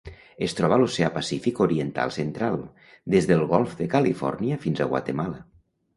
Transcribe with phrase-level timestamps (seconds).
[0.45, 2.57] Es troba a l'Oceà Pacífic oriental central:
[3.17, 5.45] des del Golf de Califòrnia fins a Guatemala.